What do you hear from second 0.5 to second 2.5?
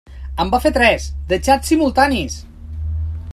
va fer tres, de xats simultanis!